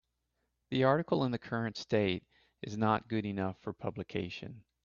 The 0.71 0.83
article 0.83 1.23
in 1.25 1.31
the 1.31 1.37
current 1.37 1.77
state 1.77 2.23
is 2.63 2.75
not 2.75 3.07
good 3.07 3.23
enough 3.23 3.59
for 3.59 3.71
publication. 3.71 4.63